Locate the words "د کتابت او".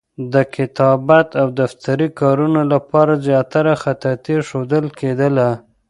0.33-1.47